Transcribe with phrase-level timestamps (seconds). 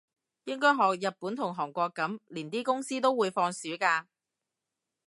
[0.45, 4.07] 應該學日本同韓國噉，連啲公司都會放暑假